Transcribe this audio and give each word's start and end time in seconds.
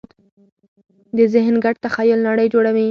د 1.17 1.19
ذهن 1.33 1.55
ګډ 1.65 1.75
تخیل 1.85 2.19
نړۍ 2.29 2.47
جوړوي. 2.53 2.79